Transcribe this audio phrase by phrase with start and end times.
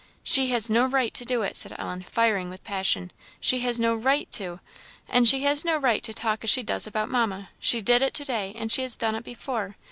[0.23, 3.93] She has no right to do it," said Ellen, firing with passion; "she has no
[3.93, 4.59] right to!
[5.07, 7.49] and she has no right to talk as she does about Mamma.
[7.59, 9.75] She did it to day, and she has done it before.